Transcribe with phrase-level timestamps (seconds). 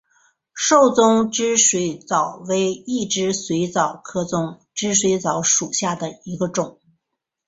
[0.55, 6.79] 瘦中肢水蚤为异肢水蚤科中肢水蚤属下的一个种。